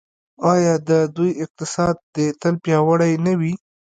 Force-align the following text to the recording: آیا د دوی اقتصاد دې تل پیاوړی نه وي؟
آیا 0.53 0.73
د 0.89 0.91
دوی 1.15 1.31
اقتصاد 1.43 1.95
دې 2.15 2.27
تل 2.41 2.53
پیاوړی 2.63 3.13
نه 3.25 3.33
وي؟ 3.39 3.53